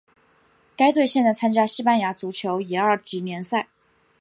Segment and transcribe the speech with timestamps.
[0.75, 3.67] 该队现在参加西班牙足球乙二级联赛。